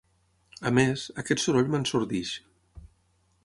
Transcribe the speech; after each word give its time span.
A 0.69 0.71
més, 0.77 1.03
aquest 1.23 1.43
soroll 1.45 1.69
m'ensordeix. 1.75 2.35